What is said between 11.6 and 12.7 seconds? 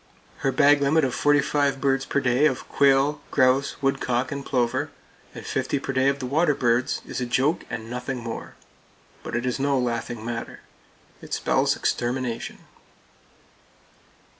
extermination.